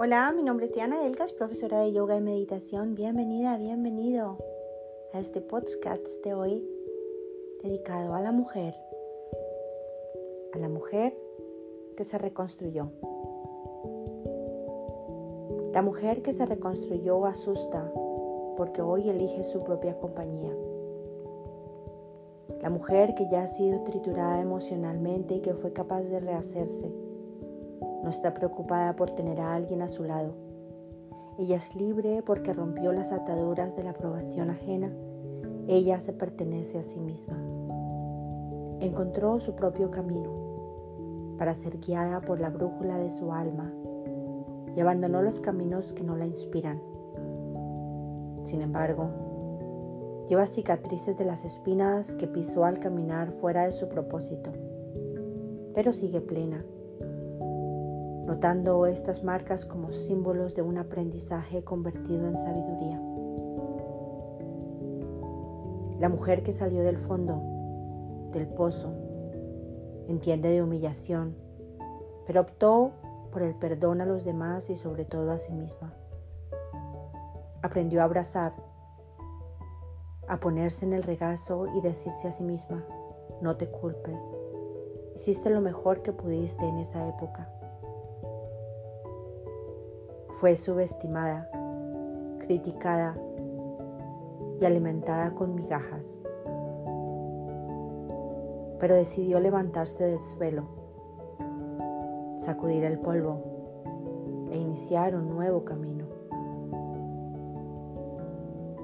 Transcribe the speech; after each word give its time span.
Hola, 0.00 0.30
mi 0.30 0.44
nombre 0.44 0.66
es 0.66 0.72
Diana 0.72 1.04
Elgas, 1.04 1.32
profesora 1.32 1.80
de 1.80 1.92
yoga 1.92 2.16
y 2.16 2.20
meditación. 2.20 2.94
Bienvenida, 2.94 3.56
bienvenido 3.56 4.36
a 5.12 5.18
este 5.18 5.40
podcast 5.40 6.24
de 6.24 6.34
hoy 6.34 6.64
dedicado 7.64 8.14
a 8.14 8.20
la 8.20 8.30
mujer, 8.30 8.76
a 10.52 10.58
la 10.58 10.68
mujer 10.68 11.18
que 11.96 12.04
se 12.04 12.16
reconstruyó. 12.16 12.92
La 15.72 15.82
mujer 15.82 16.22
que 16.22 16.32
se 16.32 16.46
reconstruyó 16.46 17.26
asusta 17.26 17.92
porque 18.56 18.80
hoy 18.80 19.08
elige 19.08 19.42
su 19.42 19.64
propia 19.64 19.98
compañía. 19.98 20.56
La 22.62 22.70
mujer 22.70 23.16
que 23.16 23.28
ya 23.28 23.42
ha 23.42 23.46
sido 23.48 23.82
triturada 23.82 24.40
emocionalmente 24.40 25.34
y 25.34 25.40
que 25.40 25.54
fue 25.54 25.72
capaz 25.72 26.02
de 26.02 26.20
rehacerse. 26.20 27.07
No 28.02 28.10
está 28.10 28.34
preocupada 28.34 28.94
por 28.96 29.10
tener 29.10 29.40
a 29.40 29.54
alguien 29.54 29.82
a 29.82 29.88
su 29.88 30.04
lado. 30.04 30.32
Ella 31.38 31.56
es 31.56 31.74
libre 31.74 32.22
porque 32.24 32.52
rompió 32.52 32.92
las 32.92 33.12
ataduras 33.12 33.76
de 33.76 33.84
la 33.84 33.90
aprobación 33.90 34.50
ajena. 34.50 34.90
Ella 35.66 36.00
se 36.00 36.12
pertenece 36.12 36.78
a 36.78 36.82
sí 36.82 36.98
misma. 36.98 37.36
Encontró 38.80 39.38
su 39.40 39.54
propio 39.54 39.90
camino 39.90 41.36
para 41.38 41.54
ser 41.54 41.78
guiada 41.78 42.20
por 42.20 42.40
la 42.40 42.50
brújula 42.50 42.98
de 42.98 43.10
su 43.10 43.32
alma 43.32 43.72
y 44.76 44.80
abandonó 44.80 45.22
los 45.22 45.40
caminos 45.40 45.92
que 45.92 46.04
no 46.04 46.16
la 46.16 46.26
inspiran. 46.26 46.80
Sin 48.42 48.62
embargo, 48.62 49.10
Lleva 50.28 50.46
cicatrices 50.46 51.16
de 51.16 51.24
las 51.24 51.46
espinas 51.46 52.14
que 52.16 52.26
pisó 52.26 52.66
al 52.66 52.78
caminar 52.78 53.32
fuera 53.40 53.64
de 53.64 53.72
su 53.72 53.88
propósito, 53.88 54.52
pero 55.74 55.94
sigue 55.94 56.20
plena, 56.20 56.62
notando 58.28 58.84
estas 58.84 59.24
marcas 59.24 59.64
como 59.64 59.90
símbolos 59.90 60.54
de 60.54 60.60
un 60.60 60.76
aprendizaje 60.76 61.64
convertido 61.64 62.28
en 62.28 62.36
sabiduría. 62.36 63.00
La 65.98 66.10
mujer 66.10 66.42
que 66.42 66.52
salió 66.52 66.82
del 66.82 66.98
fondo, 66.98 67.40
del 68.30 68.46
pozo, 68.46 68.92
entiende 70.08 70.50
de 70.50 70.62
humillación, 70.62 71.36
pero 72.26 72.42
optó 72.42 72.90
por 73.32 73.40
el 73.40 73.54
perdón 73.54 74.02
a 74.02 74.04
los 74.04 74.26
demás 74.26 74.68
y 74.68 74.76
sobre 74.76 75.06
todo 75.06 75.30
a 75.30 75.38
sí 75.38 75.54
misma. 75.54 75.94
Aprendió 77.62 78.02
a 78.02 78.04
abrazar 78.04 78.52
a 80.28 80.38
ponerse 80.38 80.84
en 80.84 80.92
el 80.92 81.02
regazo 81.02 81.66
y 81.74 81.80
decirse 81.80 82.28
a 82.28 82.32
sí 82.32 82.42
misma, 82.42 82.84
no 83.40 83.56
te 83.56 83.70
culpes, 83.70 84.22
hiciste 85.14 85.48
lo 85.48 85.62
mejor 85.62 86.02
que 86.02 86.12
pudiste 86.12 86.68
en 86.68 86.76
esa 86.76 87.08
época. 87.08 87.48
Fue 90.40 90.54
subestimada, 90.54 91.50
criticada 92.38 93.14
y 94.60 94.64
alimentada 94.64 95.34
con 95.34 95.56
migajas, 95.56 96.16
pero 98.78 98.94
decidió 98.94 99.40
levantarse 99.40 100.04
del 100.04 100.20
suelo, 100.20 100.62
sacudir 102.36 102.84
el 102.84 103.00
polvo 103.00 103.42
e 104.52 104.56
iniciar 104.56 105.16
un 105.16 105.28
nuevo 105.28 105.64
camino. 105.64 106.06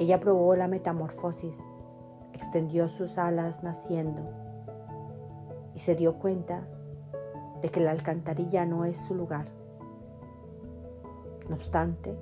Ella 0.00 0.18
probó 0.18 0.56
la 0.56 0.66
metamorfosis, 0.66 1.54
extendió 2.32 2.88
sus 2.88 3.16
alas 3.16 3.62
naciendo 3.62 4.22
y 5.76 5.78
se 5.78 5.94
dio 5.94 6.14
cuenta 6.18 6.66
de 7.62 7.68
que 7.68 7.78
la 7.78 7.92
alcantarilla 7.92 8.66
no 8.66 8.84
es 8.84 8.98
su 8.98 9.14
lugar. 9.14 9.46
No 11.48 11.56
obstante, 11.56 12.16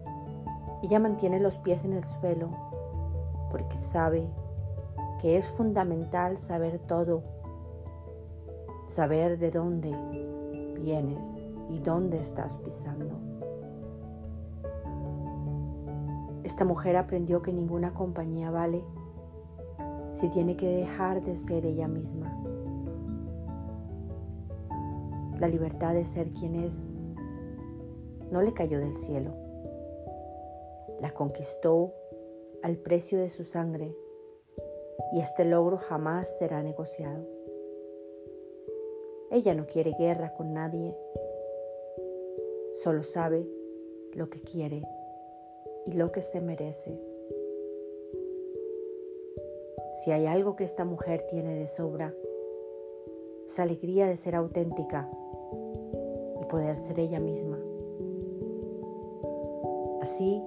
ella 0.83 0.99
mantiene 0.99 1.39
los 1.39 1.57
pies 1.59 1.85
en 1.85 1.93
el 1.93 2.05
suelo 2.05 2.49
porque 3.51 3.81
sabe 3.81 4.27
que 5.21 5.37
es 5.37 5.47
fundamental 5.51 6.39
saber 6.39 6.81
todo, 6.81 7.23
saber 8.87 9.39
de 9.39 9.51
dónde 9.51 9.95
vienes 10.81 11.21
y 11.71 11.79
dónde 11.79 12.19
estás 12.19 12.57
pisando. 12.57 13.11
Esta 16.43 16.65
mujer 16.65 16.97
aprendió 16.97 17.41
que 17.43 17.53
ninguna 17.53 17.95
compañía 17.95 18.51
vale 18.51 18.83
si 20.13 20.29
tiene 20.29 20.57
que 20.57 20.69
dejar 20.69 21.23
de 21.23 21.37
ser 21.37 21.65
ella 21.65 21.87
misma. 21.87 22.37
La 25.39 25.49
libertad 25.49 25.95
de 25.95 26.05
ser 26.05 26.31
quien 26.31 26.57
es 26.57 26.91
no 28.33 28.41
le 28.41 28.55
cayó 28.55 28.81
del 28.81 28.97
cielo. 28.97 29.31
La 31.01 31.13
conquistó 31.13 31.93
al 32.63 32.79
precio 32.79 33.21
de 33.21 33.29
su 33.29 33.45
sangre 33.45 33.95
y 35.13 35.21
este 35.21 35.45
logro 35.45 35.77
jamás 35.77 36.39
será 36.39 36.63
negociado. 36.63 37.25
Ella 39.31 39.55
no 39.55 39.67
quiere 39.67 39.93
guerra 39.99 40.33
con 40.35 40.55
nadie, 40.55 40.97
solo 42.79 43.03
sabe 43.03 43.47
lo 44.15 44.31
que 44.31 44.41
quiere 44.41 44.83
y 45.87 45.93
lo 45.93 46.11
que 46.11 46.23
se 46.23 46.41
merece. 46.41 46.99
Si 50.03 50.11
hay 50.11 50.27
algo 50.27 50.57
que 50.57 50.65
esta 50.65 50.85
mujer 50.85 51.27
tiene 51.29 51.55
de 51.55 51.67
sobra, 51.67 52.15
es 53.47 53.59
alegría 53.59 54.07
de 54.07 54.17
ser 54.17 54.35
auténtica 54.35 55.11
y 56.41 56.45
poder 56.47 56.77
ser 56.77 56.99
ella 56.99 57.21
misma. 57.21 57.72
Así 60.13 60.43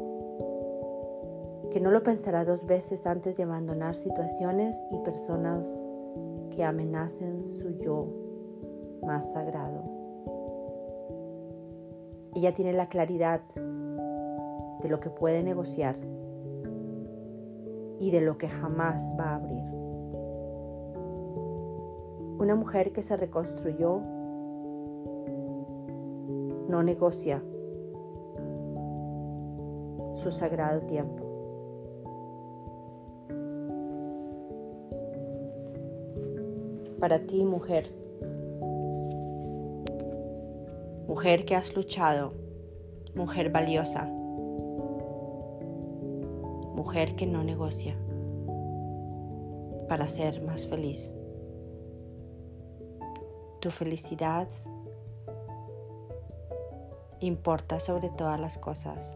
que 1.71 1.79
no 1.81 1.89
lo 1.89 2.03
pensará 2.03 2.45
dos 2.45 2.67
veces 2.67 3.07
antes 3.07 3.35
de 3.35 3.41
abandonar 3.41 3.95
situaciones 3.95 4.79
y 4.91 4.99
personas 4.99 5.65
que 6.51 6.63
amenacen 6.63 7.43
su 7.47 7.71
yo 7.79 8.05
más 9.01 9.33
sagrado. 9.33 9.81
Ella 12.35 12.53
tiene 12.53 12.73
la 12.73 12.89
claridad 12.89 13.41
de 13.55 14.87
lo 14.87 14.99
que 14.99 15.09
puede 15.09 15.41
negociar 15.41 15.95
y 17.99 18.11
de 18.11 18.21
lo 18.21 18.37
que 18.37 18.47
jamás 18.47 19.11
va 19.19 19.31
a 19.31 19.35
abrir. 19.37 19.63
Una 22.37 22.53
mujer 22.53 22.91
que 22.91 23.01
se 23.01 23.17
reconstruyó 23.17 23.99
no 26.69 26.83
negocia 26.83 27.41
su 30.25 30.31
sagrado 30.31 30.81
tiempo. 30.81 31.23
Para 36.99 37.19
ti, 37.19 37.45
mujer, 37.45 37.93
mujer 41.07 41.45
que 41.45 41.55
has 41.55 41.75
luchado, 41.75 42.33
mujer 43.13 43.51
valiosa, 43.51 44.05
mujer 46.73 47.15
que 47.15 47.27
no 47.27 47.43
negocia 47.43 47.95
para 49.87 50.07
ser 50.07 50.41
más 50.41 50.65
feliz. 50.65 51.13
Tu 53.59 53.69
felicidad 53.69 54.47
importa 57.19 57.79
sobre 57.79 58.09
todas 58.09 58.39
las 58.39 58.57
cosas. 58.57 59.15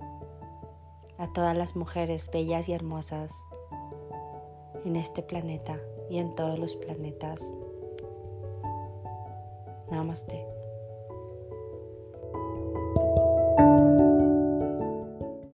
A 1.20 1.28
todas 1.34 1.56
las 1.56 1.76
mujeres 1.76 2.30
bellas 2.32 2.70
y 2.70 2.74
hermosas 2.74 3.34
en 4.86 4.96
este 4.96 5.22
planeta 5.22 5.78
y 6.10 6.18
en 6.18 6.34
todos 6.34 6.58
los 6.58 6.76
planetas. 6.78 7.52
Namaste. 9.92 10.59